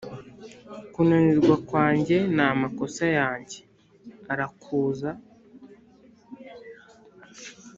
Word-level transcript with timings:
kunanirwa 0.93 1.55
kwanjye 1.67 2.17
namakosa 2.35 3.05
yanjye 3.17 3.59
arakuza, 4.31 5.09